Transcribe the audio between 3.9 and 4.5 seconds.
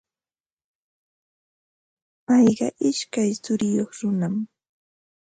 runam.